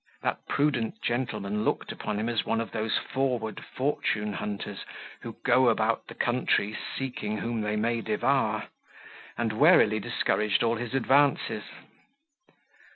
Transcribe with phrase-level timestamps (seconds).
[0.23, 4.83] That prudent gentleman looked upon him as one of those forward fortune hunters
[5.21, 8.69] who go about the country seeking whom they may devour,
[9.37, 11.65] and warily discouraged all his advances.